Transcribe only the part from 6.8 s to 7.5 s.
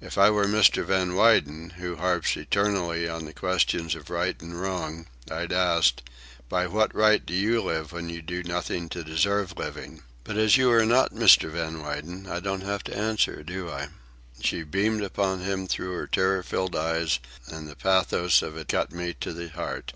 right do